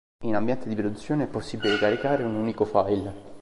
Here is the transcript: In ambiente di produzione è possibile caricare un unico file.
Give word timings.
In 0.23 0.33
ambiente 0.33 0.67
di 0.67 0.73
produzione 0.73 1.25
è 1.25 1.27
possibile 1.27 1.77
caricare 1.77 2.23
un 2.23 2.33
unico 2.33 2.65
file. 2.65 3.29